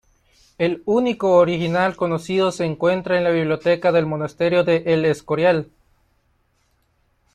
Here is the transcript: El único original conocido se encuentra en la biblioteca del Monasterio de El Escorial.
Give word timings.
El 0.57 0.81
único 0.87 1.35
original 1.37 1.95
conocido 1.95 2.51
se 2.51 2.65
encuentra 2.65 3.19
en 3.19 3.23
la 3.23 3.29
biblioteca 3.29 3.91
del 3.91 4.07
Monasterio 4.07 4.63
de 4.63 4.77
El 4.87 5.05
Escorial. 5.05 5.69